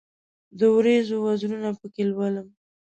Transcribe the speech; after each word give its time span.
د 0.57 0.59
اوریځو 0.73 1.15
وزرونه 1.25 1.69
پکښې 1.79 2.03
لولم 2.09 2.47